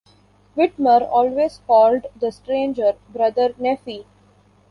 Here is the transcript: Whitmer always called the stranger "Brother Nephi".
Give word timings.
Whitmer 0.57 1.07
always 1.07 1.59
called 1.67 2.07
the 2.19 2.31
stranger 2.31 2.95
"Brother 3.09 3.53
Nephi". 3.59 4.07